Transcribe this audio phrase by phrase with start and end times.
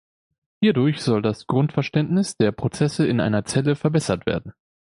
[0.63, 4.55] Hierdurch soll das Grundverständnis der Prozesse in einer Zelle verbessert werden.